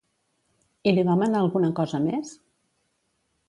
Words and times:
I 0.91 0.93
li 0.95 1.03
va 1.11 1.17
manar 1.23 1.43
alguna 1.43 1.71
cosa 1.83 2.03
més? 2.09 2.35